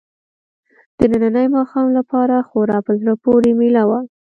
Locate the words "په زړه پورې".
2.87-3.49